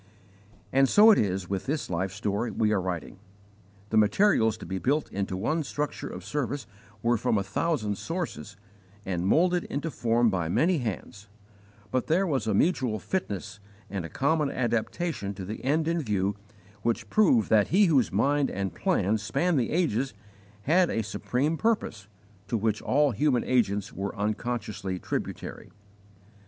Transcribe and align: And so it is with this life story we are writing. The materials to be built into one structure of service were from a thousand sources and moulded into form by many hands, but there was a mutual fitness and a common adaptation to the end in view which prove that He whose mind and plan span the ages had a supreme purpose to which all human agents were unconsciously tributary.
And 0.73 0.89
so 0.89 1.11
it 1.11 1.19
is 1.19 1.47
with 1.47 1.67
this 1.67 1.87
life 1.87 2.11
story 2.11 2.49
we 2.49 2.71
are 2.71 2.81
writing. 2.81 3.19
The 3.91 3.97
materials 3.97 4.57
to 4.57 4.65
be 4.65 4.79
built 4.79 5.11
into 5.11 5.37
one 5.37 5.61
structure 5.61 6.07
of 6.09 6.25
service 6.25 6.65
were 7.03 7.17
from 7.17 7.37
a 7.37 7.43
thousand 7.43 7.99
sources 7.99 8.57
and 9.05 9.27
moulded 9.27 9.63
into 9.65 9.91
form 9.91 10.31
by 10.31 10.49
many 10.49 10.79
hands, 10.79 11.27
but 11.91 12.07
there 12.07 12.25
was 12.25 12.47
a 12.47 12.55
mutual 12.55 12.97
fitness 12.97 13.59
and 13.91 14.03
a 14.03 14.09
common 14.09 14.49
adaptation 14.49 15.35
to 15.35 15.45
the 15.45 15.63
end 15.63 15.87
in 15.87 16.01
view 16.01 16.35
which 16.81 17.11
prove 17.11 17.47
that 17.49 17.67
He 17.67 17.85
whose 17.85 18.11
mind 18.11 18.49
and 18.49 18.73
plan 18.73 19.19
span 19.19 19.55
the 19.55 19.69
ages 19.69 20.15
had 20.63 20.89
a 20.89 21.03
supreme 21.03 21.57
purpose 21.57 22.07
to 22.47 22.57
which 22.57 22.81
all 22.81 23.11
human 23.11 23.43
agents 23.43 23.93
were 23.93 24.15
unconsciously 24.17 24.97
tributary. 24.97 25.69